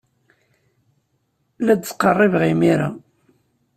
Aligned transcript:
La 1.65 1.73
d-ttqerribeɣ 1.75 2.41
imir-a. 2.51 2.89